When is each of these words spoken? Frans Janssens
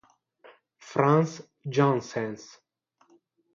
Frans 0.89 1.43
Janssens 1.63 2.57